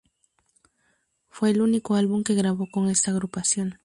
Fue 1.29 1.51
el 1.51 1.61
único 1.61 1.93
álbum 1.93 2.23
que 2.23 2.33
grabó 2.33 2.65
con 2.71 2.89
esta 2.89 3.11
agrupación. 3.11 3.75